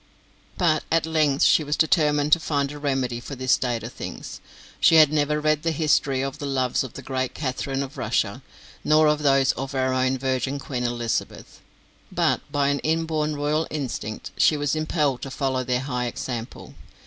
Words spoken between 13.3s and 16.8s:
royal instinct she was impelled to follow their high example.